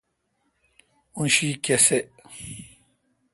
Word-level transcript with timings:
اں 1.17 1.27
شی 1.33 1.49
کسے° 1.63 1.99